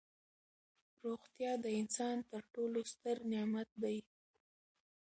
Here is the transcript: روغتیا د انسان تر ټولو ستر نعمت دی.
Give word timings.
روغتیا 1.03 1.51
د 1.63 1.65
انسان 1.79 2.17
تر 2.31 2.41
ټولو 2.53 2.79
ستر 2.91 3.17
نعمت 3.31 3.69
دی. 3.83 3.97